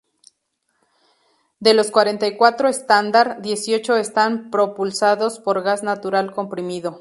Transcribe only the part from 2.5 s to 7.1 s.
estándar, dieciocho están propulsados por gas natural comprimido.